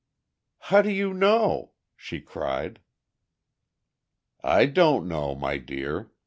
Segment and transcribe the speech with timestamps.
[0.61, 2.79] "How do you know?" she cried.
[4.43, 6.09] "I don't know, my dear.